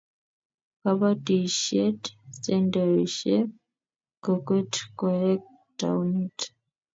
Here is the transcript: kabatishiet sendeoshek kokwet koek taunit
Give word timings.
kabatishiet 0.81 2.01
sendeoshek 2.43 3.49
kokwet 4.23 4.73
koek 4.99 5.43
taunit 5.79 6.37